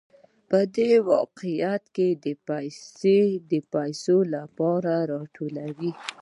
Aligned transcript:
دوی 0.75 0.93
په 1.01 1.03
واقعیت 1.11 1.83
کې 1.95 2.07
پیسې 2.47 3.19
د 3.51 3.51
پیسو 3.73 4.17
لپاره 4.35 4.93
راټولوي 5.11 5.91